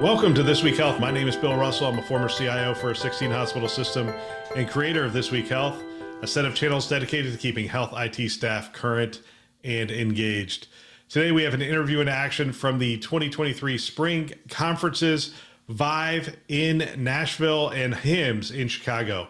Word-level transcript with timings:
Welcome 0.00 0.32
to 0.34 0.44
This 0.44 0.62
Week 0.62 0.76
Health. 0.76 1.00
My 1.00 1.10
name 1.10 1.26
is 1.26 1.34
Bill 1.34 1.56
Russell. 1.56 1.88
I'm 1.88 1.98
a 1.98 2.02
former 2.02 2.28
CIO 2.28 2.72
for 2.72 2.92
a 2.92 2.94
16 2.94 3.32
hospital 3.32 3.68
system 3.68 4.14
and 4.54 4.68
creator 4.68 5.04
of 5.04 5.12
This 5.12 5.32
Week 5.32 5.48
Health, 5.48 5.82
a 6.22 6.26
set 6.26 6.44
of 6.44 6.54
channels 6.54 6.88
dedicated 6.88 7.32
to 7.32 7.38
keeping 7.38 7.66
health 7.66 7.92
IT 7.96 8.30
staff 8.30 8.72
current 8.72 9.22
and 9.64 9.90
engaged. 9.90 10.68
Today, 11.08 11.32
we 11.32 11.42
have 11.42 11.52
an 11.52 11.62
interview 11.62 11.98
in 11.98 12.06
action 12.06 12.52
from 12.52 12.78
the 12.78 12.98
2023 12.98 13.76
spring 13.76 14.32
conferences 14.48 15.34
Vive 15.68 16.36
in 16.46 16.88
Nashville 16.96 17.70
and 17.70 17.92
HIMSS 17.92 18.54
in 18.54 18.68
Chicago. 18.68 19.26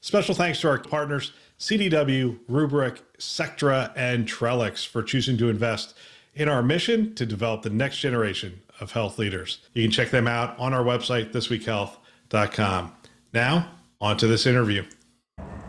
Special 0.00 0.36
thanks 0.36 0.60
to 0.60 0.68
our 0.68 0.78
partners, 0.78 1.32
CDW, 1.58 2.38
Rubrik, 2.48 3.00
Sectra, 3.18 3.92
and 3.96 4.28
Trellix, 4.28 4.86
for 4.86 5.02
choosing 5.02 5.36
to 5.38 5.48
invest 5.48 5.96
in 6.36 6.48
our 6.48 6.62
mission 6.62 7.16
to 7.16 7.26
develop 7.26 7.62
the 7.62 7.70
next 7.70 7.98
generation 7.98 8.60
of 8.84 8.92
health 8.92 9.18
leaders. 9.18 9.58
You 9.72 9.82
can 9.82 9.90
check 9.90 10.10
them 10.10 10.28
out 10.28 10.56
on 10.60 10.72
our 10.72 10.84
website, 10.84 11.32
thisweekhealth.com. 11.32 12.92
Now, 13.32 13.70
on 14.00 14.16
to 14.18 14.28
this 14.28 14.46
interview. 14.46 14.84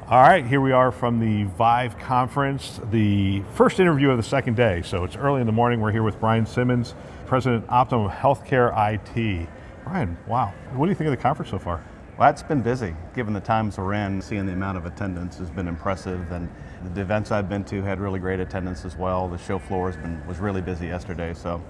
All 0.08 0.22
right, 0.22 0.46
here 0.46 0.62
we 0.62 0.72
are 0.72 0.92
from 0.92 1.20
the 1.20 1.50
Vive 1.56 1.98
conference, 1.98 2.80
the 2.92 3.42
first 3.56 3.80
interview 3.80 4.12
of 4.12 4.18
the 4.18 4.24
second 4.24 4.56
day. 4.56 4.84
So 4.84 5.04
it's 5.04 5.16
early 5.16 5.42
in 5.42 5.48
the 5.48 5.54
morning. 5.54 5.82
We're 5.82 5.92
here 5.92 6.04
with 6.04 6.20
Brian 6.20 6.46
Symonds, 6.46 6.94
President 7.26 7.66
Optimum 7.70 8.12
Healthcare 8.12 8.72
IT. 8.94 9.50
Brian, 9.84 10.16
wow. 10.28 10.54
What 10.74 10.86
do 10.86 10.92
you 10.92 10.96
think 10.96 11.08
of 11.08 11.12
the 11.12 11.22
conference 11.22 11.50
so 11.50 11.58
far? 11.58 11.84
Well, 12.20 12.30
it's 12.30 12.44
been 12.44 12.62
busy. 12.62 12.96
Given 13.16 13.34
the 13.34 13.42
times 13.42 13.78
we're 13.78 13.94
in, 13.94 14.22
seeing 14.22 14.46
the 14.46 14.54
amount 14.54 14.78
of 14.78 14.86
attendance 14.86 15.38
has 15.38 15.50
been 15.50 15.68
impressive, 15.68 16.32
and 16.32 16.50
the 16.94 17.02
events 17.02 17.32
I've 17.32 17.50
been 17.50 17.64
to 17.66 17.82
had 17.82 18.00
really 18.00 18.20
great 18.20 18.40
attendance 18.40 18.86
as 18.86 18.96
well. 18.96 19.28
The 19.28 19.38
show 19.38 19.58
floor 19.58 19.92
has 19.92 20.00
been 20.00 20.26
was 20.28 20.40
really 20.40 20.62
busy 20.62 20.88
yesterday, 20.88 21.34
so 21.34 21.62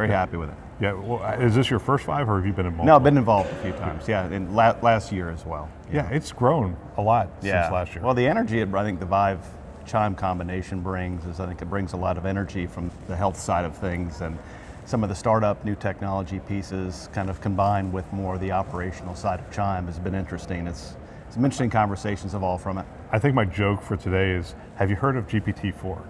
very 0.00 0.12
happy 0.12 0.36
with 0.38 0.48
it. 0.48 0.54
Yeah, 0.80 0.94
well, 0.94 1.22
is 1.40 1.54
this 1.54 1.68
your 1.68 1.78
first 1.78 2.06
Vive, 2.06 2.26
or 2.28 2.36
have 2.36 2.46
you 2.46 2.54
been 2.54 2.64
involved? 2.64 2.86
No, 2.86 2.96
I've 2.96 3.04
been 3.04 3.18
involved 3.18 3.52
a 3.52 3.56
few 3.56 3.72
times. 3.72 4.08
Yeah, 4.08 4.30
in 4.30 4.54
la- 4.54 4.76
last 4.80 5.12
year 5.12 5.28
as 5.28 5.44
well. 5.44 5.68
Yeah. 5.92 6.08
yeah, 6.08 6.16
it's 6.16 6.32
grown 6.32 6.74
a 6.96 7.02
lot 7.02 7.28
yeah. 7.42 7.64
since 7.64 7.72
last 7.72 7.94
year. 7.94 8.02
Well, 8.02 8.14
the 8.14 8.26
energy 8.26 8.62
I 8.62 8.84
think 8.84 8.98
the 8.98 9.06
Vive 9.06 9.46
Chime 9.84 10.14
combination 10.14 10.80
brings 10.80 11.26
is 11.26 11.38
I 11.38 11.46
think 11.46 11.60
it 11.60 11.68
brings 11.68 11.92
a 11.92 11.98
lot 11.98 12.16
of 12.16 12.24
energy 12.24 12.66
from 12.66 12.90
the 13.08 13.16
health 13.16 13.38
side 13.38 13.66
of 13.66 13.76
things 13.76 14.22
and 14.22 14.38
some 14.86 15.02
of 15.02 15.10
the 15.10 15.14
startup 15.14 15.64
new 15.64 15.74
technology 15.74 16.38
pieces 16.40 17.10
kind 17.12 17.28
of 17.28 17.40
combined 17.42 17.92
with 17.92 18.10
more 18.12 18.38
the 18.38 18.52
operational 18.52 19.14
side 19.14 19.38
of 19.38 19.50
Chime 19.50 19.86
has 19.86 19.98
been 19.98 20.14
interesting. 20.14 20.66
It's 20.66 20.96
some 21.28 21.44
interesting 21.44 21.70
conversations 21.70 22.34
evolved 22.34 22.62
from 22.62 22.78
it. 22.78 22.86
I 23.12 23.18
think 23.18 23.34
my 23.34 23.44
joke 23.44 23.82
for 23.82 23.96
today 23.96 24.30
is, 24.32 24.54
have 24.76 24.88
you 24.88 24.96
heard 24.96 25.16
of 25.16 25.26
GPT-4? 25.26 26.02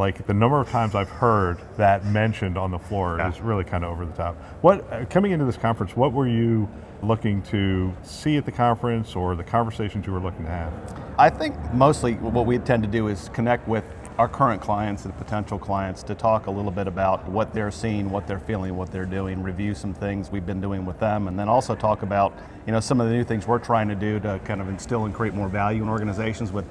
Like 0.00 0.26
the 0.26 0.32
number 0.32 0.58
of 0.58 0.66
times 0.70 0.94
I've 0.94 1.10
heard 1.10 1.58
that 1.76 2.06
mentioned 2.06 2.56
on 2.56 2.70
the 2.70 2.78
floor 2.78 3.18
yeah. 3.18 3.28
is 3.28 3.38
really 3.42 3.64
kind 3.64 3.84
of 3.84 3.92
over 3.92 4.06
the 4.06 4.12
top. 4.14 4.34
What 4.62 4.90
uh, 4.90 5.04
coming 5.04 5.32
into 5.32 5.44
this 5.44 5.58
conference, 5.58 5.94
what 5.94 6.14
were 6.14 6.26
you 6.26 6.70
looking 7.02 7.42
to 7.42 7.94
see 8.02 8.38
at 8.38 8.46
the 8.46 8.50
conference 8.50 9.14
or 9.14 9.36
the 9.36 9.44
conversations 9.44 10.06
you 10.06 10.14
were 10.14 10.20
looking 10.20 10.46
to 10.46 10.50
have? 10.50 10.72
I 11.18 11.28
think 11.28 11.54
mostly 11.74 12.14
what 12.14 12.46
we 12.46 12.56
tend 12.60 12.82
to 12.82 12.88
do 12.88 13.08
is 13.08 13.28
connect 13.34 13.68
with 13.68 13.84
our 14.16 14.26
current 14.26 14.62
clients 14.62 15.04
and 15.04 15.14
potential 15.18 15.58
clients 15.58 16.02
to 16.04 16.14
talk 16.14 16.46
a 16.46 16.50
little 16.50 16.70
bit 16.70 16.86
about 16.86 17.28
what 17.28 17.52
they're 17.52 17.70
seeing, 17.70 18.10
what 18.10 18.26
they're 18.26 18.40
feeling, 18.40 18.78
what 18.78 18.90
they're 18.90 19.04
doing, 19.04 19.42
review 19.42 19.74
some 19.74 19.92
things 19.92 20.30
we've 20.30 20.46
been 20.46 20.62
doing 20.62 20.86
with 20.86 20.98
them, 20.98 21.28
and 21.28 21.38
then 21.38 21.46
also 21.46 21.76
talk 21.76 22.00
about 22.00 22.32
you 22.66 22.72
know 22.72 22.80
some 22.80 23.02
of 23.02 23.08
the 23.10 23.12
new 23.12 23.24
things 23.24 23.46
we're 23.46 23.58
trying 23.58 23.88
to 23.88 23.94
do 23.94 24.18
to 24.20 24.40
kind 24.46 24.62
of 24.62 24.68
instill 24.70 25.04
and 25.04 25.14
create 25.14 25.34
more 25.34 25.50
value 25.50 25.82
in 25.82 25.90
organizations 25.90 26.52
with 26.52 26.64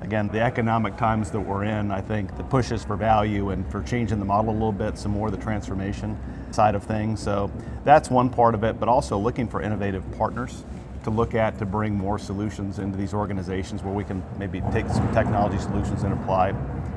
again 0.00 0.28
the 0.28 0.40
economic 0.40 0.96
times 0.96 1.30
that 1.30 1.40
we're 1.40 1.64
in 1.64 1.90
i 1.90 2.00
think 2.00 2.36
the 2.36 2.44
pushes 2.44 2.84
for 2.84 2.96
value 2.96 3.50
and 3.50 3.70
for 3.70 3.82
changing 3.82 4.18
the 4.18 4.24
model 4.24 4.50
a 4.50 4.52
little 4.52 4.72
bit 4.72 4.98
some 4.98 5.12
more 5.12 5.28
of 5.28 5.32
the 5.32 5.42
transformation 5.42 6.18
side 6.50 6.74
of 6.74 6.84
things 6.84 7.22
so 7.22 7.50
that's 7.84 8.10
one 8.10 8.28
part 8.28 8.54
of 8.54 8.62
it 8.64 8.78
but 8.78 8.88
also 8.88 9.16
looking 9.16 9.48
for 9.48 9.62
innovative 9.62 10.04
partners 10.12 10.64
to 11.06 11.10
look 11.10 11.36
at 11.36 11.56
to 11.56 11.64
bring 11.64 11.94
more 11.94 12.18
solutions 12.18 12.80
into 12.80 12.98
these 12.98 13.14
organizations 13.14 13.80
where 13.84 13.94
we 13.94 14.02
can 14.02 14.24
maybe 14.38 14.60
take 14.72 14.88
some 14.88 15.08
technology 15.14 15.56
solutions 15.56 16.02
and 16.02 16.12
apply 16.12 16.50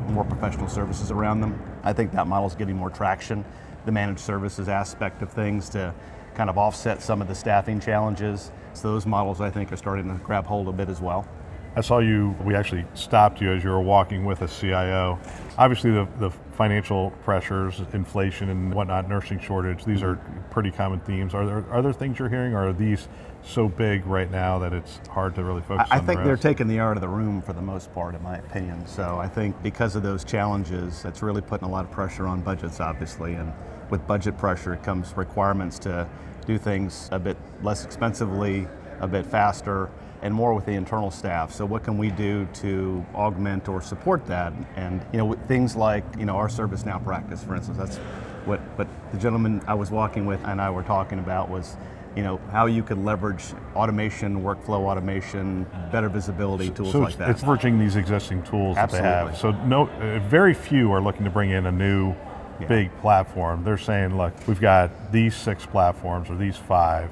more 0.09 0.23
professional 0.23 0.67
services 0.67 1.11
around 1.11 1.41
them. 1.41 1.61
I 1.83 1.93
think 1.93 2.11
that 2.13 2.25
model 2.25 2.47
is 2.47 2.55
getting 2.55 2.75
more 2.75 2.89
traction. 2.89 3.45
The 3.85 3.91
managed 3.91 4.21
services 4.21 4.67
aspect 4.67 5.21
of 5.21 5.31
things 5.31 5.69
to 5.69 5.93
kind 6.33 6.49
of 6.49 6.57
offset 6.57 7.03
some 7.03 7.21
of 7.21 7.27
the 7.27 7.35
staffing 7.35 7.79
challenges. 7.79 8.51
So 8.73 8.91
those 8.91 9.05
models 9.05 9.41
I 9.41 9.51
think 9.51 9.71
are 9.71 9.77
starting 9.77 10.07
to 10.07 10.23
grab 10.23 10.47
hold 10.47 10.67
a 10.67 10.71
bit 10.71 10.89
as 10.89 11.01
well. 11.01 11.27
I 11.75 11.81
saw 11.81 11.99
you, 11.99 12.35
we 12.43 12.55
actually 12.55 12.85
stopped 12.93 13.41
you 13.41 13.51
as 13.51 13.63
you 13.63 13.69
were 13.69 13.81
walking 13.81 14.25
with 14.25 14.41
a 14.41 14.47
CIO. 14.47 15.19
Obviously, 15.57 15.91
the, 15.91 16.07
the 16.17 16.31
financial 16.53 17.11
pressures, 17.23 17.81
inflation, 17.93 18.49
and 18.49 18.73
whatnot, 18.73 19.07
nursing 19.07 19.39
shortage, 19.39 19.85
these 19.85 20.01
are 20.01 20.15
pretty 20.49 20.71
common 20.71 20.99
themes. 21.01 21.33
Are 21.33 21.45
there, 21.45 21.65
are 21.69 21.81
there 21.81 21.93
things 21.93 22.17
you're 22.17 22.29
hearing, 22.29 22.53
or 22.53 22.69
are 22.69 22.73
these 22.73 23.07
so 23.43 23.69
big 23.69 24.05
right 24.05 24.29
now 24.31 24.57
that 24.59 24.73
it's 24.73 24.99
hard 25.09 25.35
to 25.35 25.43
really 25.43 25.61
focus 25.61 25.87
I, 25.91 25.97
I 25.97 25.99
think 25.99 26.19
the 26.19 26.25
they're 26.25 26.37
taking 26.37 26.67
the 26.67 26.79
art 26.79 26.97
of 26.97 27.01
the 27.01 27.07
room 27.07 27.41
for 27.41 27.53
the 27.53 27.61
most 27.61 27.93
part, 27.93 28.15
in 28.15 28.23
my 28.23 28.37
opinion. 28.37 28.85
So 28.87 29.17
I 29.19 29.27
think 29.27 29.61
because 29.61 29.95
of 29.95 30.03
those 30.03 30.23
challenges, 30.23 31.03
that's 31.03 31.21
really 31.21 31.41
putting 31.41 31.67
a 31.67 31.71
lot 31.71 31.85
of 31.85 31.91
pressure 31.91 32.27
on 32.27 32.41
budgets, 32.41 32.79
obviously. 32.79 33.35
And 33.35 33.53
with 33.89 34.05
budget 34.07 34.37
pressure 34.37 34.73
it 34.73 34.83
comes 34.83 35.15
requirements 35.15 35.79
to 35.79 36.07
do 36.45 36.57
things 36.57 37.09
a 37.11 37.19
bit 37.19 37.37
less 37.63 37.85
expensively, 37.85 38.67
a 38.99 39.07
bit 39.07 39.25
faster 39.25 39.89
and 40.21 40.33
more 40.33 40.53
with 40.53 40.65
the 40.65 40.73
internal 40.73 41.11
staff. 41.11 41.53
So 41.53 41.65
what 41.65 41.83
can 41.83 41.97
we 41.97 42.09
do 42.11 42.47
to 42.55 43.05
augment 43.15 43.67
or 43.67 43.81
support 43.81 44.25
that? 44.27 44.53
And 44.75 45.05
you 45.11 45.17
know, 45.17 45.33
things 45.47 45.75
like 45.75 46.03
you 46.17 46.25
know 46.25 46.35
our 46.35 46.47
ServiceNow 46.47 47.03
practice, 47.03 47.43
for 47.43 47.55
instance. 47.55 47.77
That's 47.77 47.97
what. 48.45 48.59
But 48.77 48.87
the 49.11 49.17
gentleman 49.17 49.61
I 49.67 49.73
was 49.73 49.91
walking 49.91 50.25
with 50.25 50.43
and 50.45 50.61
I 50.61 50.69
were 50.69 50.83
talking 50.83 51.19
about 51.19 51.49
was. 51.49 51.77
You 52.15 52.23
know 52.23 52.41
how 52.51 52.65
you 52.65 52.81
could 52.81 52.97
leverage 52.97 53.43
automation, 53.75 54.41
workflow 54.41 54.89
automation, 54.89 55.67
better 55.91 56.09
visibility 56.09 56.71
tools 56.71 56.91
so 56.91 56.99
like 57.01 57.17
that. 57.17 57.29
It's 57.29 57.43
leveraging 57.43 57.79
these 57.79 57.95
existing 57.95 58.41
tools 58.43 58.77
Absolutely. 58.77 59.09
that 59.09 59.25
they 59.25 59.31
have. 59.31 59.37
So 59.37 59.51
no, 59.65 59.87
uh, 59.87 60.19
very 60.27 60.55
few 60.55 60.91
are 60.91 61.01
looking 61.01 61.23
to 61.23 61.29
bring 61.29 61.51
in 61.51 61.67
a 61.67 61.71
new 61.71 62.15
yeah. 62.59 62.67
big 62.67 62.97
platform. 62.99 63.63
They're 63.63 63.77
saying, 63.77 64.17
look, 64.17 64.33
we've 64.47 64.59
got 64.59 65.11
these 65.11 65.35
six 65.35 65.67
platforms 65.67 66.31
or 66.31 66.35
these 66.35 66.57
five 66.57 67.11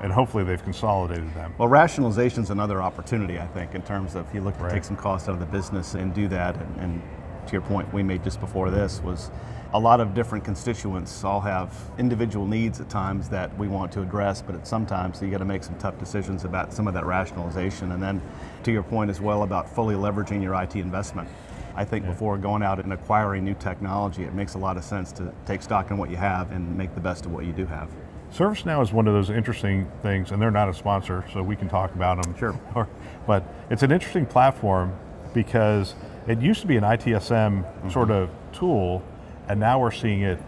and 0.00 0.12
hopefully 0.12 0.44
they've 0.44 0.62
consolidated 0.62 1.32
them. 1.34 1.54
Well, 1.58 1.68
rationalization 1.68 2.42
is 2.42 2.50
another 2.50 2.82
opportunity, 2.82 3.38
I 3.38 3.46
think, 3.46 3.74
in 3.74 3.82
terms 3.82 4.14
of 4.14 4.28
if 4.28 4.34
you 4.34 4.40
look 4.40 4.56
to 4.58 4.64
right. 4.64 4.72
take 4.72 4.84
some 4.84 4.96
cost 4.96 5.28
out 5.28 5.32
of 5.32 5.40
the 5.40 5.46
business 5.46 5.94
and 5.94 6.14
do 6.14 6.28
that. 6.28 6.56
And, 6.56 6.76
and, 6.80 7.02
to 7.46 7.52
your 7.52 7.62
point, 7.62 7.94
we 7.94 8.02
made 8.02 8.24
just 8.24 8.40
before 8.40 8.70
this 8.72 9.00
was 9.02 9.30
a 9.72 9.78
lot 9.78 10.00
of 10.00 10.14
different 10.14 10.44
constituents 10.44 11.22
all 11.24 11.40
have 11.40 11.72
individual 11.98 12.46
needs 12.46 12.80
at 12.80 12.88
times 12.88 13.28
that 13.28 13.56
we 13.58 13.68
want 13.68 13.92
to 13.92 14.02
address, 14.02 14.42
but 14.42 14.54
at 14.54 14.66
sometimes 14.66 15.22
you 15.22 15.30
got 15.30 15.38
to 15.38 15.44
make 15.44 15.62
some 15.62 15.76
tough 15.78 15.98
decisions 15.98 16.44
about 16.44 16.72
some 16.72 16.88
of 16.88 16.94
that 16.94 17.04
rationalization. 17.04 17.92
And 17.92 18.02
then 18.02 18.20
to 18.64 18.72
your 18.72 18.82
point 18.82 19.10
as 19.10 19.20
well 19.20 19.42
about 19.42 19.72
fully 19.72 19.94
leveraging 19.94 20.42
your 20.42 20.60
IT 20.60 20.76
investment. 20.76 21.28
I 21.76 21.84
think 21.84 22.04
yeah. 22.04 22.12
before 22.12 22.38
going 22.38 22.62
out 22.62 22.80
and 22.80 22.92
acquiring 22.92 23.44
new 23.44 23.54
technology, 23.54 24.24
it 24.24 24.34
makes 24.34 24.54
a 24.54 24.58
lot 24.58 24.76
of 24.76 24.84
sense 24.84 25.12
to 25.12 25.32
take 25.44 25.62
stock 25.62 25.90
in 25.90 25.98
what 25.98 26.10
you 26.10 26.16
have 26.16 26.50
and 26.52 26.76
make 26.76 26.94
the 26.94 27.00
best 27.00 27.26
of 27.26 27.32
what 27.32 27.44
you 27.44 27.52
do 27.52 27.66
have. 27.66 27.90
ServiceNow 28.32 28.82
is 28.82 28.92
one 28.92 29.06
of 29.06 29.14
those 29.14 29.30
interesting 29.30 29.90
things, 30.02 30.30
and 30.30 30.40
they're 30.40 30.50
not 30.50 30.68
a 30.68 30.74
sponsor, 30.74 31.24
so 31.32 31.42
we 31.42 31.56
can 31.56 31.68
talk 31.68 31.94
about 31.94 32.22
them. 32.22 32.36
Sure. 32.36 32.58
but 33.26 33.44
it's 33.70 33.82
an 33.82 33.92
interesting 33.92 34.26
platform 34.26 34.92
because 35.32 35.94
it 36.26 36.40
used 36.40 36.60
to 36.60 36.66
be 36.66 36.76
an 36.76 36.84
ITSM 36.84 37.62
mm-hmm. 37.62 37.90
sort 37.90 38.10
of 38.10 38.30
tool, 38.52 39.02
and 39.48 39.60
now 39.60 39.78
we're 39.78 39.90
seeing 39.90 40.22
it 40.22 40.38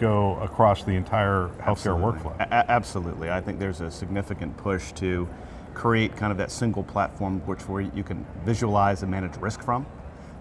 go 0.00 0.36
across 0.40 0.84
the 0.84 0.92
entire 0.92 1.50
healthcare 1.60 1.94
absolutely. 1.96 2.20
workflow. 2.20 2.40
A- 2.40 2.70
absolutely. 2.70 3.30
I 3.30 3.40
think 3.40 3.58
there's 3.58 3.80
a 3.80 3.90
significant 3.90 4.56
push 4.56 4.92
to 4.92 5.28
create 5.72 6.16
kind 6.16 6.30
of 6.30 6.38
that 6.38 6.50
single 6.50 6.82
platform 6.82 7.40
which 7.46 7.60
where 7.68 7.82
you 7.82 8.02
can 8.02 8.24
visualize 8.44 9.02
and 9.02 9.10
manage 9.10 9.36
risk 9.36 9.62
from. 9.62 9.86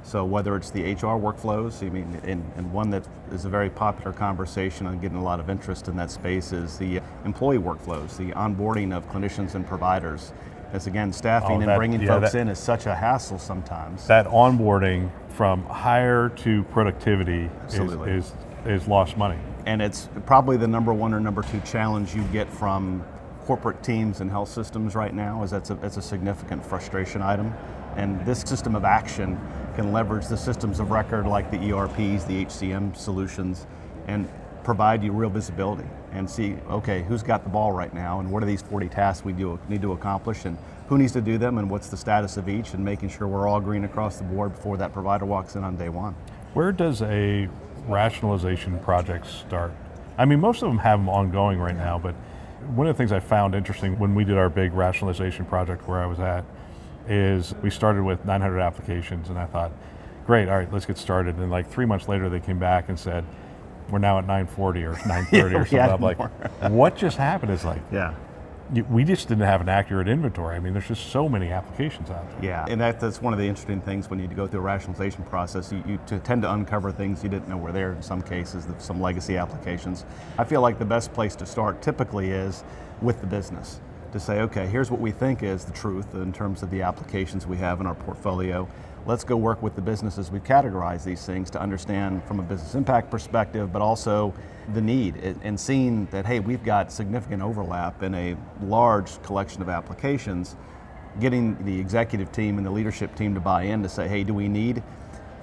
So 0.04 0.26
whether 0.26 0.56
it's 0.58 0.70
the 0.70 0.84
HR 0.84 1.18
workflows, 1.18 1.86
I 1.86 1.90
mean, 1.90 2.20
and, 2.24 2.44
and, 2.58 2.72
one 2.74 2.90
that 2.90 3.08
is 3.32 3.46
a 3.46 3.50
very 3.50 3.70
popular 3.70 4.12
conversation 4.12 4.86
and 4.88 5.02
getting 5.02 5.18
a 5.18 5.24
lot 5.24 5.40
of 5.40 5.50
interest 5.50 5.88
in 5.88 5.96
that 5.96 6.12
space 6.12 6.52
is 6.52 6.78
the 6.78 7.00
employee 7.24 7.58
workflows, 7.58 8.18
the 8.18 8.32
onboarding 8.34 8.96
of 8.96 9.10
clinicians 9.10 9.56
and 9.56 9.66
providers. 9.66 10.34
As 10.74 10.88
again, 10.88 11.14
staffing 11.14 11.58
oh, 11.58 11.60
that, 11.60 11.70
and 11.70 11.78
bringing 11.78 12.02
yeah, 12.02 12.20
folks 12.20 12.34
that, 12.34 12.42
in 12.42 12.48
is 12.50 12.60
such 12.60 12.86
a 12.86 12.96
hassle 12.96 13.40
sometimes. 13.40 14.08
That 14.08 14.26
onboarding 14.26 15.10
from 15.30 15.64
hire 15.66 16.30
to 16.30 16.64
productivity 16.66 17.50
is, 17.70 17.80
is, 17.80 18.34
is 18.66 18.88
lost 18.88 19.16
money. 19.16 19.40
And 19.66 19.82
it's 19.82 20.10
probably 20.26 20.58
the 20.58 20.68
number 20.68 20.94
one 20.94 21.14
or 21.14 21.20
number 21.20 21.44
two 21.44 21.62
challenge 21.62 22.14
you 22.14 22.24
get 22.26 22.52
from 22.52 23.06
corporate 23.46 23.84
teams 23.84 24.22
and 24.22 24.32
health 24.32 24.50
systems 24.50 24.96
right 24.96 25.14
now 25.14 25.44
is 25.44 25.52
that's 25.52 25.70
a, 25.70 25.76
that's 25.76 25.98
a 25.98 26.02
significant 26.02 26.66
frustration 26.66 27.22
item. 27.22 27.54
And 27.96 28.26
this 28.26 28.42
system 28.42 28.76
of 28.76 28.84
action 28.84 29.40
can 29.76 29.92
leverage 29.92 30.28
the 30.28 30.38
systems 30.38 30.80
of 30.80 30.92
record 30.92 31.26
like 31.26 31.50
the 31.52 31.72
ERPs, 31.72 32.26
the 32.26 32.46
HCM 32.46 32.96
solutions, 32.96 33.66
and 34.08 34.30
provide 34.64 35.04
you 35.04 35.12
real 35.12 35.30
visibility 35.30 35.88
and 36.12 36.30
see, 36.30 36.56
okay, 36.70 37.04
who's 37.04 37.24
got 37.24 37.44
the 37.44 37.50
ball 37.50 37.72
right 37.72 37.94
now 37.94 38.20
and 38.20 38.32
what 38.32 38.42
are 38.44 38.46
these 38.46 38.62
40 38.62 38.88
tasks 38.88 39.26
we 39.26 39.34
do, 39.34 39.60
need 39.68 39.82
to 39.82 39.92
accomplish 39.92 40.46
and 40.46 40.58
who 40.88 40.98
needs 40.98 41.12
to 41.12 41.22
do 41.22 41.38
them 41.38 41.58
and 41.58 41.70
what's 41.70 41.88
the 41.90 41.98
status 41.98 42.38
of 42.38 42.48
each 42.48 42.74
and 42.74 42.84
making 42.84 43.10
sure 43.10 43.28
we're 43.28 43.48
all 43.48 43.60
green 43.60 43.84
across 43.84 44.18
the 44.18 44.24
board 44.24 44.54
before 44.56 44.78
that 44.78 44.94
provider 44.94 45.26
walks 45.26 45.56
in 45.56 45.64
on 45.64 45.76
day 45.76 45.90
one. 45.90 46.16
Where 46.54 46.72
does 46.72 47.02
a 47.02 47.50
rationalization 47.88 48.80
project 48.80 49.28
start? 49.28 49.74
I 50.18 50.26
mean, 50.26 50.40
most 50.40 50.62
of 50.62 50.70
them 50.70 50.78
have 50.78 51.00
them 51.00 51.10
ongoing 51.10 51.60
right 51.60 51.76
now, 51.76 51.98
but 51.98 52.14
one 52.76 52.88
of 52.88 52.96
the 52.96 52.98
things 52.98 53.12
I 53.12 53.20
found 53.20 53.56
interesting 53.56 53.98
when 53.98 54.16
we 54.16 54.24
did 54.24 54.38
our 54.38 54.50
big 54.50 54.74
rationalization 54.74 55.46
project 55.46 55.88
where 55.88 56.00
I 56.00 56.06
was 56.06 56.20
at 56.20 56.46
is 57.08 57.54
we 57.62 57.70
started 57.70 58.04
with 58.04 58.26
900 58.26 58.60
applications 58.60 59.30
and 59.30 59.38
I 59.38 59.46
thought, 59.46 59.72
great, 60.26 60.48
all 60.48 60.58
right, 60.58 60.72
let's 60.72 60.86
get 60.86 60.98
started. 60.98 61.36
And 61.38 61.52
like 61.52 61.70
three 61.70 61.86
months 61.86 62.08
later, 62.08 62.30
they 62.30 62.40
came 62.40 62.60
back 62.60 62.90
and 62.90 63.00
said, 63.00 63.26
we're 63.90 64.00
now 64.00 64.18
at 64.18 64.26
940 64.26 64.84
or 64.84 64.92
930 65.06 65.56
or 65.56 65.66
something. 65.66 65.80
I'm 65.80 66.02
like, 66.02 66.18
what 66.72 66.96
just 66.96 67.18
happened? 67.18 67.52
Is 67.52 67.66
like, 67.66 67.82
yeah, 67.92 68.16
we 68.90 69.04
just 69.04 69.28
didn't 69.28 69.44
have 69.44 69.62
an 69.62 69.70
accurate 69.70 70.08
inventory. 70.08 70.56
I 70.56 70.60
mean, 70.60 70.74
there's 70.74 70.88
just 70.88 71.08
so 71.08 71.28
many 71.28 71.52
applications 71.52 72.10
out 72.10 72.30
there. 72.32 72.44
Yeah, 72.44 72.66
and 72.68 72.80
that, 72.82 73.00
that's 73.00 73.22
one 73.22 73.34
of 73.34 73.40
the 73.40 73.46
interesting 73.46 73.82
things 73.82 74.10
when 74.10 74.20
you 74.20 74.28
go 74.28 74.48
through 74.48 74.62
a 74.62 74.64
rationalization 74.64 75.24
process. 75.26 75.72
You, 75.72 75.84
you 75.86 76.20
tend 76.24 76.42
to 76.44 76.54
uncover 76.54 76.92
things 76.92 77.24
you 77.24 77.30
didn't 77.30 77.50
know 77.50 77.58
were 77.58 77.72
there 77.72 77.92
in 77.92 78.02
some 78.02 78.22
cases, 78.22 78.66
some 78.80 79.02
legacy 79.02 79.38
applications. 79.38 80.06
I 80.38 80.44
feel 80.46 80.62
like 80.62 80.80
the 80.80 80.86
best 80.86 81.14
place 81.14 81.36
to 81.36 81.46
start 81.46 81.82
typically 81.82 82.32
is 82.32 82.64
with 83.02 83.20
the 83.20 83.28
business 83.28 83.82
to 84.14 84.20
say, 84.20 84.42
okay, 84.42 84.68
here's 84.68 84.90
what 84.90 85.02
we 85.02 85.12
think 85.12 85.44
is 85.44 85.66
the 85.66 85.74
truth 85.74 86.14
in 86.14 86.32
terms 86.32 86.64
of 86.64 86.70
the 86.70 86.82
applications 86.82 87.46
we 87.46 87.58
have 87.58 87.82
in 87.82 87.88
our 87.88 87.96
portfolio. 87.96 88.68
Let's 89.06 89.24
go 89.24 89.36
work 89.36 89.62
with 89.62 89.76
the 89.76 89.82
businesses 89.82 90.32
we 90.32 90.40
categorize 90.40 91.04
these 91.04 91.26
things 91.26 91.50
to 91.50 91.60
understand 91.60 92.24
from 92.24 92.40
a 92.40 92.44
business 92.44 92.76
impact 92.76 93.10
perspective, 93.12 93.74
but 93.74 93.82
also 93.82 94.34
the 94.74 94.82
need. 94.82 95.18
And 95.18 95.60
seeing 95.60 96.06
that, 96.08 96.26
hey, 96.26 96.40
we've 96.40 96.64
got 96.64 96.92
significant 96.92 97.42
overlap 97.42 98.02
in 98.02 98.16
a 98.16 98.38
large 98.62 99.22
collection 99.24 99.62
of 99.62 99.68
applications, 99.68 100.56
getting 101.20 101.62
the 101.66 101.78
executive 101.78 102.32
team 102.32 102.58
and 102.58 102.66
the 102.66 102.72
leadership 102.72 103.14
team 103.16 103.34
to 103.34 103.42
buy 103.42 103.64
in 103.64 103.84
to 103.84 103.90
say, 103.90 104.08
hey, 104.08 104.24
do 104.24 104.34
we 104.34 104.48
need 104.48 104.82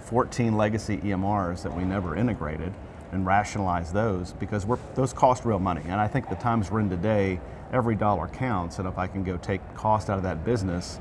14 0.04 0.56
legacy 0.56 0.98
EMRs 0.98 1.62
that 1.62 1.76
we 1.76 1.84
never 1.84 2.16
integrated 2.16 2.72
and 3.12 3.26
rationalize 3.26 3.92
those? 3.92 4.32
Because 4.32 4.64
those 4.94 5.12
cost 5.12 5.44
real 5.44 5.58
money. 5.58 5.82
And 5.84 6.00
I 6.00 6.06
think 6.06 6.30
the 6.30 6.36
times 6.36 6.70
we're 6.70 6.80
in 6.80 6.88
today, 6.88 7.40
every 7.72 7.94
dollar 7.94 8.28
counts. 8.28 8.78
And 8.78 8.88
if 8.88 8.98
I 8.98 9.06
can 9.06 9.22
go 9.24 9.36
take 9.36 9.60
cost 9.74 10.10
out 10.10 10.16
of 10.16 10.22
that 10.24 10.44
business, 10.44 11.00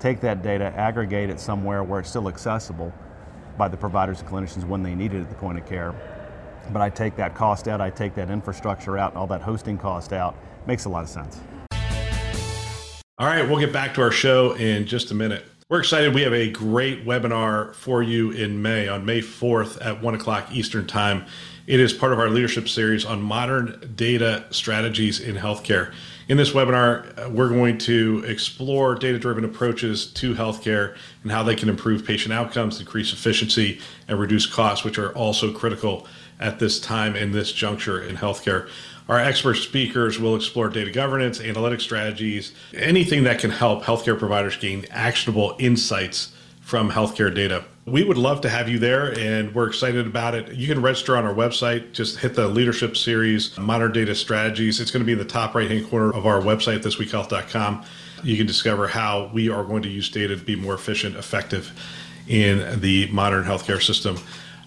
take 0.00 0.20
that 0.20 0.42
data, 0.42 0.72
aggregate 0.76 1.30
it 1.30 1.40
somewhere 1.40 1.82
where 1.82 2.00
it's 2.00 2.08
still 2.08 2.28
accessible 2.28 2.92
by 3.56 3.68
the 3.68 3.76
providers 3.76 4.20
and 4.20 4.28
clinicians 4.28 4.64
when 4.64 4.82
they 4.82 4.94
need 4.94 5.14
it 5.14 5.20
at 5.20 5.28
the 5.28 5.34
point 5.34 5.58
of 5.58 5.66
care. 5.66 5.94
But 6.72 6.82
I 6.82 6.90
take 6.90 7.16
that 7.16 7.34
cost 7.34 7.66
out, 7.66 7.80
I 7.80 7.90
take 7.90 8.14
that 8.14 8.30
infrastructure 8.30 8.98
out, 8.98 9.16
all 9.16 9.26
that 9.28 9.42
hosting 9.42 9.78
cost 9.78 10.12
out. 10.12 10.36
Makes 10.66 10.84
a 10.84 10.88
lot 10.88 11.02
of 11.02 11.08
sense. 11.08 11.40
All 13.18 13.26
right, 13.26 13.42
we'll 13.48 13.58
get 13.58 13.72
back 13.72 13.94
to 13.94 14.02
our 14.02 14.12
show 14.12 14.52
in 14.52 14.86
just 14.86 15.10
a 15.10 15.14
minute. 15.14 15.44
We're 15.70 15.80
excited. 15.80 16.14
We 16.14 16.22
have 16.22 16.32
a 16.32 16.50
great 16.50 17.04
webinar 17.04 17.74
for 17.74 18.02
you 18.02 18.30
in 18.30 18.62
May, 18.62 18.88
on 18.88 19.04
May 19.04 19.20
4th 19.20 19.84
at 19.84 20.02
1 20.02 20.14
o'clock 20.14 20.50
Eastern 20.50 20.86
Time. 20.86 21.26
It 21.66 21.78
is 21.78 21.92
part 21.92 22.14
of 22.14 22.18
our 22.18 22.30
leadership 22.30 22.70
series 22.70 23.04
on 23.04 23.20
modern 23.20 23.92
data 23.94 24.46
strategies 24.48 25.20
in 25.20 25.36
healthcare. 25.36 25.92
In 26.26 26.38
this 26.38 26.52
webinar, 26.52 27.18
uh, 27.18 27.28
we're 27.28 27.50
going 27.50 27.76
to 27.80 28.24
explore 28.26 28.94
data 28.94 29.18
driven 29.18 29.44
approaches 29.44 30.06
to 30.14 30.34
healthcare 30.34 30.96
and 31.22 31.30
how 31.30 31.42
they 31.42 31.54
can 31.54 31.68
improve 31.68 32.02
patient 32.02 32.32
outcomes, 32.32 32.80
increase 32.80 33.12
efficiency, 33.12 33.78
and 34.08 34.18
reduce 34.18 34.46
costs, 34.46 34.86
which 34.86 34.98
are 34.98 35.14
also 35.14 35.52
critical 35.52 36.06
at 36.40 36.58
this 36.58 36.80
time 36.80 37.14
in 37.14 37.32
this 37.32 37.52
juncture 37.52 38.02
in 38.02 38.16
healthcare. 38.16 38.70
Our 39.08 39.18
expert 39.18 39.54
speakers 39.54 40.18
will 40.18 40.36
explore 40.36 40.68
data 40.68 40.90
governance, 40.90 41.40
analytic 41.40 41.80
strategies, 41.80 42.52
anything 42.74 43.24
that 43.24 43.38
can 43.38 43.50
help 43.50 43.82
healthcare 43.82 44.18
providers 44.18 44.56
gain 44.56 44.86
actionable 44.90 45.56
insights 45.58 46.34
from 46.60 46.90
healthcare 46.90 47.34
data. 47.34 47.64
We 47.86 48.04
would 48.04 48.18
love 48.18 48.42
to 48.42 48.50
have 48.50 48.68
you 48.68 48.78
there, 48.78 49.18
and 49.18 49.54
we're 49.54 49.66
excited 49.66 50.06
about 50.06 50.34
it. 50.34 50.52
You 50.52 50.66
can 50.66 50.82
register 50.82 51.16
on 51.16 51.24
our 51.24 51.32
website. 51.32 51.92
Just 51.92 52.18
hit 52.18 52.34
the 52.34 52.46
leadership 52.46 52.98
series, 52.98 53.56
Modern 53.56 53.92
Data 53.92 54.14
Strategies. 54.14 54.78
It's 54.78 54.90
going 54.90 55.00
to 55.00 55.06
be 55.06 55.12
in 55.12 55.18
the 55.18 55.24
top 55.24 55.54
right 55.54 55.70
hand 55.70 55.88
corner 55.88 56.12
of 56.12 56.26
our 56.26 56.42
website, 56.42 56.82
thisweekhealth.com. 56.82 57.86
You 58.22 58.36
can 58.36 58.46
discover 58.46 58.88
how 58.88 59.30
we 59.32 59.48
are 59.48 59.64
going 59.64 59.82
to 59.84 59.88
use 59.88 60.10
data 60.10 60.36
to 60.36 60.44
be 60.44 60.54
more 60.54 60.74
efficient, 60.74 61.16
effective 61.16 61.72
in 62.28 62.80
the 62.80 63.06
modern 63.06 63.44
healthcare 63.44 63.80
system. 63.80 64.18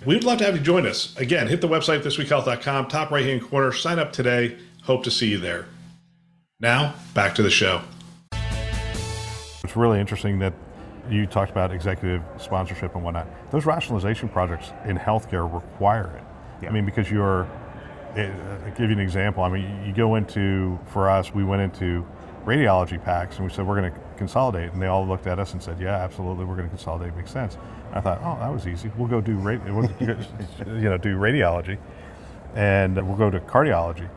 We'd 0.04 0.24
love 0.24 0.40
to 0.40 0.46
have 0.46 0.56
you 0.56 0.64
join 0.64 0.88
us. 0.88 1.16
Again, 1.18 1.48
hit 1.48 1.62
the 1.62 1.68
website, 1.68 2.02
thisweekhealth.com, 2.02 2.88
top 2.88 3.12
right 3.12 3.24
hand 3.24 3.44
corner. 3.44 3.72
Sign 3.72 4.00
up 4.00 4.12
today. 4.12 4.58
Hope 4.82 5.04
to 5.04 5.12
see 5.12 5.28
you 5.28 5.38
there. 5.38 5.68
Now, 6.60 6.96
back 7.14 7.36
to 7.36 7.44
the 7.44 7.52
show. 7.52 7.84
It's 9.64 9.76
really 9.76 10.00
interesting 10.00 10.40
that 10.40 10.54
you 11.08 11.28
talked 11.28 11.52
about 11.52 11.72
executive 11.72 12.24
sponsorship 12.38 12.96
and 12.96 13.04
whatnot. 13.04 13.28
Those 13.52 13.68
rationalization 13.68 14.28
projects 14.30 14.72
in 14.86 14.98
healthcare 14.98 15.52
require 15.54 16.18
it. 16.18 16.24
Yeah. 16.64 16.70
I 16.70 16.72
mean, 16.72 16.86
because 16.86 17.12
you're, 17.12 17.48
eh, 18.16 18.32
I'll 18.66 18.72
give 18.72 18.90
you 18.90 18.96
an 18.96 19.00
example. 19.00 19.44
I 19.44 19.50
mean, 19.50 19.86
you 19.86 19.94
go 19.94 20.16
into, 20.16 20.80
for 20.88 21.12
us, 21.12 21.32
we 21.32 21.44
went 21.44 21.62
into 21.62 22.08
radiology 22.44 23.04
packs 23.04 23.36
and 23.36 23.46
we 23.46 23.54
said, 23.54 23.68
we're 23.68 23.80
going 23.80 23.94
to 23.94 24.00
consolidate. 24.22 24.72
And 24.74 24.82
they 24.82 24.88
all 24.88 25.06
looked 25.06 25.28
at 25.28 25.40
us 25.40 25.54
and 25.54 25.62
said, 25.62 25.80
yeah, 25.80 25.96
absolutely, 25.96 26.46
we're 26.46 26.56
going 26.56 26.70
to 26.70 26.76
consolidate. 26.76 27.16
Makes 27.16 27.32
sense. 27.32 27.58
And 27.90 27.96
I 27.96 28.02
thought, 28.02 28.20
oh, 28.24 28.38
that 28.40 28.52
was 28.54 28.68
easy. 28.68 28.92
We'll 28.98 29.08
go 29.08 29.22
do, 29.22 29.38
we'll, 29.38 29.90
you 30.00 30.90
know, 30.90 30.98
do 30.98 31.18
radiology 31.18 31.78
and 32.56 32.96
we'll 33.08 33.18
go 33.18 33.30
to 33.30 33.40
cardiology. 33.40 34.10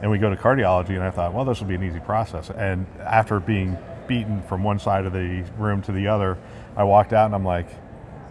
And 0.00 0.10
we 0.10 0.18
go 0.18 0.30
to 0.30 0.36
cardiology 0.36 0.90
and 0.90 1.02
I 1.02 1.10
thought, 1.10 1.34
well, 1.34 1.44
this 1.44 1.60
will 1.60 1.66
be 1.66 1.74
an 1.74 1.82
easy 1.82 2.00
process. 2.00 2.50
And 2.50 2.86
after 3.00 3.40
being 3.40 3.76
beaten 4.08 4.42
from 4.42 4.64
one 4.64 4.80
side 4.80 5.06
of 5.06 5.12
the 5.12 5.44
room 5.58 5.82
to 5.82 5.92
the 5.92 6.08
other. 6.08 6.36
I 6.76 6.82
walked 6.82 7.12
out 7.12 7.26
and 7.26 7.34
I'm 7.34 7.44
like, 7.44 7.68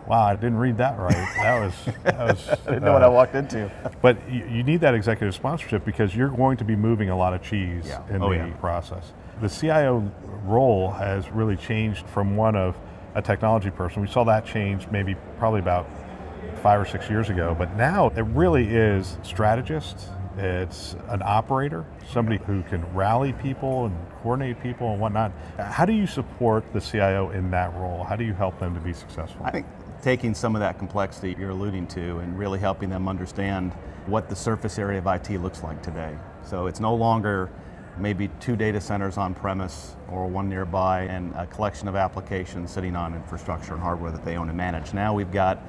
wow, 0.07 0.23
I 0.23 0.35
didn't 0.35 0.57
read 0.57 0.77
that 0.77 0.97
right. 0.97 1.13
That 1.13 1.59
was, 1.59 1.73
that 2.03 2.17
was 2.17 2.49
I 2.67 2.71
didn't 2.71 2.83
know 2.83 2.93
what 2.93 3.03
I 3.03 3.07
uh, 3.07 3.11
walked 3.11 3.35
into. 3.35 3.71
but 4.01 4.17
you, 4.29 4.45
you, 4.45 4.63
need 4.63 4.81
that 4.81 4.93
executive 4.93 5.35
sponsorship 5.35 5.85
because 5.85 6.15
you're 6.15 6.29
going 6.29 6.57
to 6.57 6.63
be 6.63 6.75
moving 6.75 7.09
a 7.09 7.17
lot 7.17 7.33
of 7.33 7.41
cheese 7.41 7.85
yeah. 7.87 8.03
in 8.09 8.21
oh, 8.21 8.29
the 8.29 8.37
yeah. 8.37 8.53
process. 8.55 9.13
The 9.41 9.49
CIO 9.49 10.11
role 10.45 10.91
has 10.91 11.29
really 11.29 11.55
changed 11.55 12.05
from 12.07 12.35
one 12.35 12.55
of 12.55 12.77
a 13.15 13.21
technology 13.21 13.69
person. 13.69 14.01
We 14.01 14.07
saw 14.07 14.23
that 14.25 14.45
change 14.45 14.87
maybe 14.89 15.15
probably 15.37 15.59
about 15.59 15.87
five 16.61 16.79
or 16.79 16.85
six 16.85 17.09
years 17.09 17.29
ago, 17.29 17.55
but 17.57 17.75
now 17.75 18.09
it 18.15 18.23
really 18.23 18.67
is 18.67 19.17
strategist 19.23 20.09
it's 20.37 20.95
an 21.07 21.23
operator, 21.23 21.83
somebody 22.11 22.37
who 22.45 22.61
can 22.63 22.85
rally 22.93 23.33
people 23.33 23.85
and 23.85 23.97
coordinate 24.21 24.61
people 24.61 24.91
and 24.91 25.01
whatnot. 25.01 25.31
How 25.57 25.83
do 25.83 25.93
you 25.93 26.05
support 26.05 26.71
the 26.73 26.79
CIO 26.79 27.31
in 27.31 27.49
that 27.51 27.73
role? 27.73 28.03
How 28.03 28.15
do 28.15 28.23
you 28.23 28.33
help 28.33 28.59
them 28.59 28.75
to 28.75 28.79
be 28.79 28.93
successful? 28.93 29.43
I 29.43 29.51
think 29.51 29.65
taking 30.01 30.33
some 30.33 30.55
of 30.55 30.59
that 30.59 30.77
complexity 30.77 31.35
you're 31.39 31.51
alluding 31.51 31.87
to 31.87 32.19
and 32.19 32.37
really 32.37 32.59
helping 32.59 32.89
them 32.89 33.07
understand 33.07 33.73
what 34.05 34.29
the 34.29 34.35
surface 34.35 34.79
area 34.79 34.99
of 34.99 35.07
IT 35.07 35.29
looks 35.41 35.63
like 35.63 35.81
today. 35.81 36.17
So 36.43 36.67
it's 36.67 36.79
no 36.79 36.95
longer 36.95 37.49
maybe 37.99 38.29
two 38.39 38.55
data 38.55 38.79
centers 38.79 39.17
on 39.17 39.33
premise 39.33 39.95
or 40.09 40.27
one 40.27 40.47
nearby 40.47 41.01
and 41.03 41.33
a 41.35 41.45
collection 41.47 41.87
of 41.87 41.95
applications 41.95 42.71
sitting 42.71 42.95
on 42.95 43.13
infrastructure 43.13 43.73
and 43.73 43.81
hardware 43.81 44.11
that 44.11 44.23
they 44.23 44.37
own 44.37 44.49
and 44.49 44.57
manage. 44.57 44.93
Now 44.93 45.13
we've 45.13 45.31
got 45.31 45.61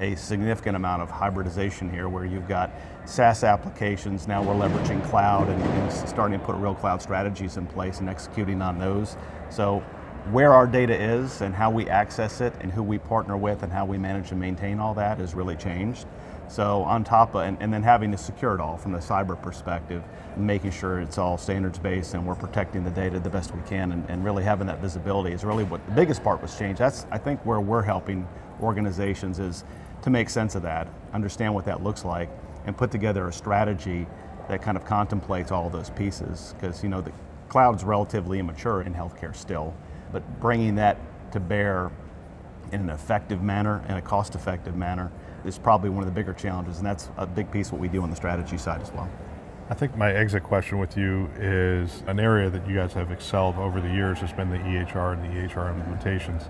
a 0.00 0.14
significant 0.14 0.76
amount 0.76 1.02
of 1.02 1.10
hybridization 1.10 1.90
here 1.90 2.08
where 2.08 2.24
you've 2.24 2.48
got 2.48 2.70
SaaS 3.04 3.44
applications, 3.44 4.26
now 4.26 4.42
we're 4.42 4.54
leveraging 4.54 5.04
cloud 5.10 5.48
and, 5.48 5.92
starting 6.08 6.38
to 6.38 6.44
put 6.44 6.56
real 6.56 6.74
cloud 6.74 7.02
strategies 7.02 7.56
in 7.56 7.66
place 7.66 8.00
and 8.00 8.08
executing 8.08 8.62
on 8.62 8.78
those. 8.78 9.16
So 9.50 9.82
where 10.30 10.52
our 10.52 10.66
data 10.66 10.94
is 10.94 11.40
and 11.40 11.54
how 11.54 11.70
we 11.70 11.88
access 11.88 12.40
it 12.40 12.52
and 12.60 12.70
who 12.70 12.82
we 12.82 12.98
partner 12.98 13.36
with 13.36 13.62
and 13.62 13.72
how 13.72 13.84
we 13.84 13.98
manage 13.98 14.30
and 14.30 14.40
maintain 14.40 14.78
all 14.78 14.94
that 14.94 15.18
has 15.18 15.34
really 15.34 15.56
changed. 15.56 16.06
So 16.48 16.82
on 16.82 17.04
top 17.04 17.34
of, 17.34 17.42
and, 17.42 17.56
and 17.60 17.72
then 17.72 17.82
having 17.82 18.10
to 18.10 18.18
secure 18.18 18.54
it 18.54 18.60
all 18.60 18.76
from 18.76 18.92
the 18.92 18.98
cyber 18.98 19.40
perspective, 19.40 20.02
making 20.36 20.72
sure 20.72 21.00
it's 21.00 21.16
all 21.16 21.38
standards 21.38 21.78
based 21.78 22.14
and 22.14 22.26
we're 22.26 22.34
protecting 22.34 22.82
the 22.84 22.90
data 22.90 23.20
the 23.20 23.30
best 23.30 23.54
we 23.54 23.62
can 23.62 23.92
and, 23.92 24.08
and 24.10 24.24
really 24.24 24.42
having 24.42 24.66
that 24.66 24.80
visibility 24.80 25.32
is 25.32 25.44
really 25.44 25.64
what 25.64 25.84
the 25.86 25.92
biggest 25.92 26.22
part 26.22 26.42
was 26.42 26.56
changed. 26.58 26.80
That's, 26.80 27.06
I 27.10 27.18
think, 27.18 27.44
where 27.46 27.60
we're 27.60 27.82
helping 27.82 28.26
organizations 28.60 29.38
is 29.38 29.64
to 30.02 30.10
make 30.10 30.28
sense 30.28 30.54
of 30.54 30.62
that, 30.62 30.88
understand 31.12 31.54
what 31.54 31.64
that 31.66 31.82
looks 31.82 32.04
like, 32.04 32.28
and 32.66 32.76
put 32.76 32.90
together 32.90 33.28
a 33.28 33.32
strategy 33.32 34.06
that 34.48 34.60
kind 34.60 34.76
of 34.76 34.84
contemplates 34.84 35.52
all 35.52 35.66
of 35.66 35.72
those 35.72 35.90
pieces. 35.90 36.54
Because 36.58 36.82
you 36.82 36.88
know 36.88 37.00
the 37.00 37.12
cloud's 37.48 37.84
relatively 37.84 38.38
immature 38.38 38.82
in 38.82 38.92
healthcare 38.92 39.34
still, 39.34 39.74
but 40.12 40.40
bringing 40.40 40.74
that 40.76 40.98
to 41.32 41.40
bear 41.40 41.90
in 42.72 42.80
an 42.80 42.90
effective 42.90 43.42
manner 43.42 43.82
and 43.88 43.98
a 43.98 44.02
cost-effective 44.02 44.76
manner 44.76 45.10
is 45.44 45.58
probably 45.58 45.90
one 45.90 46.02
of 46.02 46.06
the 46.06 46.14
bigger 46.14 46.32
challenges, 46.32 46.78
and 46.78 46.86
that's 46.86 47.10
a 47.16 47.26
big 47.26 47.50
piece 47.50 47.68
of 47.68 47.74
what 47.74 47.80
we 47.80 47.88
do 47.88 48.02
on 48.02 48.10
the 48.10 48.16
strategy 48.16 48.58
side 48.58 48.80
as 48.82 48.92
well. 48.92 49.08
I 49.70 49.74
think 49.74 49.96
my 49.96 50.12
exit 50.12 50.42
question 50.42 50.78
with 50.78 50.96
you 50.96 51.30
is 51.38 52.02
an 52.08 52.18
area 52.18 52.50
that 52.50 52.68
you 52.68 52.74
guys 52.74 52.92
have 52.94 53.12
excelled 53.12 53.56
over 53.56 53.80
the 53.80 53.88
years 53.88 54.18
has 54.18 54.32
been 54.32 54.50
the 54.50 54.58
EHR 54.58 55.14
and 55.14 55.22
the 55.22 55.28
EHR 55.28 55.72
mm-hmm. 55.72 55.80
implementations. 55.80 56.48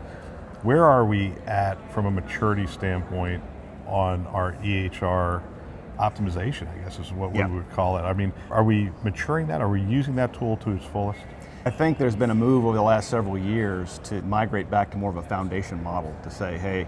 Where 0.63 0.85
are 0.85 1.05
we 1.05 1.33
at 1.47 1.77
from 1.93 2.07
a 2.07 2.11
maturity 2.11 2.67
standpoint 2.67 3.43
on 3.87 4.27
our 4.29 4.55
EHR 4.63 5.43
optimization, 5.99 6.67
I 6.75 6.83
guess 6.83 6.99
is 6.99 7.13
what 7.13 7.35
Yeah. 7.35 7.47
we 7.47 7.57
would 7.57 7.71
call 7.73 7.99
it. 7.99 8.03
I 8.03 8.15
mean, 8.15 8.33
are 8.51 8.65
we 8.65 8.91
maturing 9.05 9.47
that? 9.49 9.61
Are 9.61 9.69
we 9.69 9.83
using 9.83 10.15
that 10.17 10.33
tool 10.33 10.57
to 10.59 10.71
its 10.71 10.87
fullest? 10.87 11.21
I 11.65 11.71
think 11.71 11.99
there's 11.99 12.17
been 12.17 12.31
a 12.31 12.35
move 12.35 12.65
over 12.65 12.77
the 12.77 12.83
last 12.83 13.11
several 13.11 13.37
years 13.37 14.01
to 14.05 14.23
migrate 14.23 14.71
back 14.71 14.91
to 14.93 14.97
more 14.97 15.11
of 15.11 15.17
a 15.17 15.23
foundation 15.23 15.83
model 15.83 16.15
to 16.23 16.31
say, 16.31 16.57
hey, 16.57 16.87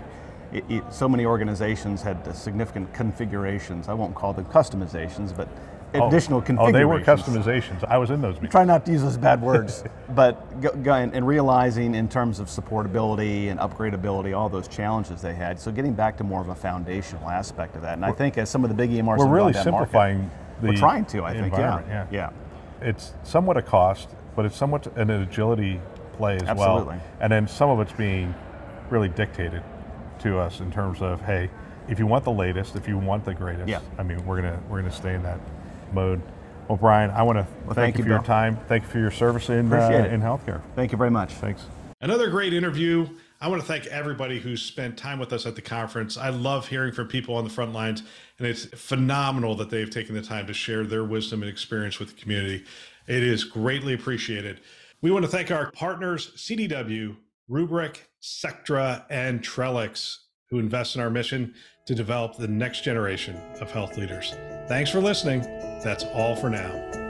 it, 0.50 0.64
it, 0.70 0.84
so 0.92 1.08
many 1.08 1.26
organizations 1.26 2.00
had 2.00 2.34
significant 2.34 2.92
configurations. 2.94 3.88
I 3.88 3.92
won't 3.92 4.14
call 4.14 4.32
them 4.32 4.46
customizations, 4.46 5.36
but 5.36 5.48
oh, 5.94 6.08
additional 6.08 6.38
oh, 6.38 6.42
configurations. 6.42 6.74
Oh, 6.74 6.78
they 6.78 6.84
were 6.86 7.00
customizations. 7.00 7.84
I 7.84 7.98
was 7.98 8.10
in 8.10 8.22
those 8.22 8.36
meetings. 8.36 8.52
Try 8.52 8.64
not 8.64 8.86
to 8.86 8.92
use 8.92 9.02
those 9.02 9.18
bad 9.18 9.42
words, 9.42 9.84
but 10.14 10.60
go, 10.62 10.70
go 10.76 10.94
and, 10.94 11.14
and 11.14 11.26
realizing 11.26 11.94
in 11.94 12.08
terms 12.08 12.38
of 12.38 12.48
supportability 12.48 13.50
and 13.50 13.60
upgradability, 13.60 14.34
all 14.34 14.48
those 14.48 14.68
challenges 14.68 15.20
they 15.20 15.34
had. 15.34 15.60
So 15.60 15.70
getting 15.70 15.92
back 15.92 16.16
to 16.16 16.24
more 16.24 16.40
of 16.40 16.48
a 16.48 16.54
foundational 16.54 17.28
aspect 17.28 17.76
of 17.76 17.82
that. 17.82 17.94
And 17.94 18.06
I 18.06 18.12
think 18.12 18.38
as 18.38 18.48
some 18.48 18.64
of 18.64 18.70
the 18.70 18.76
big 18.76 18.90
EMRs 18.90 19.18
We're 19.18 19.28
really 19.28 19.52
down 19.52 19.70
market, 19.70 19.90
simplifying 19.90 20.30
the 20.62 20.68
we're 20.68 20.76
trying 20.76 21.04
to, 21.06 21.24
I 21.24 21.34
think, 21.34 21.52
yeah. 21.52 21.82
yeah. 21.86 22.06
yeah. 22.10 22.30
It's 22.80 23.12
somewhat 23.22 23.56
a 23.58 23.62
cost, 23.62 24.08
but 24.34 24.44
it's 24.44 24.56
somewhat 24.56 24.86
an 24.96 25.10
agility 25.10 25.80
play 26.14 26.36
as 26.36 26.42
Absolutely. 26.42 26.96
well. 26.96 27.02
And 27.20 27.32
then 27.32 27.48
some 27.48 27.70
of 27.70 27.80
it's 27.80 27.92
being 27.92 28.34
really 28.90 29.08
dictated 29.08 29.62
to 30.20 30.38
us 30.38 30.60
in 30.60 30.70
terms 30.70 31.02
of, 31.02 31.20
hey, 31.22 31.50
if 31.88 31.98
you 31.98 32.06
want 32.06 32.24
the 32.24 32.32
latest, 32.32 32.76
if 32.76 32.86
you 32.86 32.98
want 32.98 33.24
the 33.24 33.34
greatest, 33.34 33.68
Yeah. 33.68 33.80
I 33.98 34.02
mean, 34.02 34.24
we're 34.24 34.40
gonna 34.40 34.60
we're 34.68 34.80
gonna 34.80 34.92
stay 34.92 35.14
in 35.14 35.22
that 35.24 35.40
mode. 35.92 36.20
Well, 36.68 36.78
Brian, 36.78 37.10
I 37.10 37.22
want 37.22 37.38
to 37.38 37.44
thank, 37.44 37.74
thank 37.74 37.94
you 37.96 38.04
you, 38.04 38.04
for 38.04 38.10
your 38.10 38.22
time. 38.22 38.56
Thank 38.68 38.84
you 38.84 38.88
for 38.88 38.98
your 38.98 39.10
service 39.10 39.48
in 39.50 39.72
uh, 39.72 40.08
in 40.10 40.20
healthcare. 40.20 40.60
Thank 40.76 40.92
you 40.92 40.98
very 40.98 41.10
much. 41.10 41.32
Thanks. 41.34 41.66
Another 42.00 42.30
great 42.30 42.52
interview. 42.52 43.08
I 43.42 43.48
want 43.48 43.60
to 43.60 43.66
thank 43.66 43.86
everybody 43.86 44.38
who 44.38 44.56
spent 44.56 44.96
time 44.96 45.18
with 45.18 45.32
us 45.32 45.46
at 45.46 45.56
the 45.56 45.62
conference. 45.62 46.16
I 46.16 46.28
love 46.28 46.68
hearing 46.68 46.92
from 46.92 47.08
people 47.08 47.34
on 47.34 47.42
the 47.42 47.50
front 47.50 47.72
lines, 47.72 48.04
and 48.38 48.46
it's 48.46 48.66
phenomenal 48.66 49.56
that 49.56 49.68
they've 49.68 49.90
taken 49.90 50.14
the 50.14 50.22
time 50.22 50.46
to 50.46 50.54
share 50.54 50.84
their 50.84 51.02
wisdom 51.02 51.42
and 51.42 51.50
experience 51.50 51.98
with 51.98 52.14
the 52.14 52.22
community. 52.22 52.64
It 53.08 53.24
is 53.24 53.42
greatly 53.42 53.94
appreciated. 53.94 54.60
We 55.00 55.10
want 55.10 55.24
to 55.24 55.28
thank 55.28 55.50
our 55.50 55.72
partners, 55.72 56.30
CDW, 56.36 57.16
Rubrik, 57.50 57.96
Sectra, 58.20 59.04
and 59.10 59.42
Trellix, 59.42 60.18
who 60.48 60.60
invest 60.60 60.94
in 60.94 61.02
our 61.02 61.10
mission 61.10 61.52
to 61.86 61.96
develop 61.96 62.36
the 62.36 62.46
next 62.46 62.84
generation 62.84 63.36
of 63.60 63.72
health 63.72 63.96
leaders. 63.96 64.36
Thanks 64.68 64.88
for 64.88 65.00
listening. 65.00 65.40
That's 65.82 66.04
all 66.14 66.36
for 66.36 66.48
now. 66.48 67.01